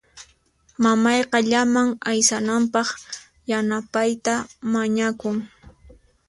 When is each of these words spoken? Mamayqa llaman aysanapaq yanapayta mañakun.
Mamayqa 0.83 1.37
llaman 1.49 1.89
aysanapaq 2.09 2.87
yanapayta 3.49 4.33
mañakun. 4.71 5.37